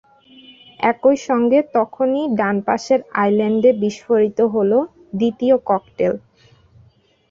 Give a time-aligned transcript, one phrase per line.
[0.79, 4.77] একই সঙ্গে তখনই ডান পাশের আইল্যান্ডে বিস্ফোরিত হলো
[5.19, 6.13] দ্বিতীয় ককটেল।